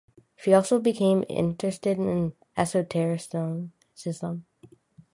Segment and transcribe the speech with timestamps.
[0.35, 3.73] She also became interested in Esotericism.